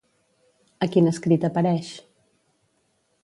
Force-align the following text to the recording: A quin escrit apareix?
A 0.85 0.87
quin 0.95 1.09
escrit 1.11 1.45
apareix? 1.49 1.91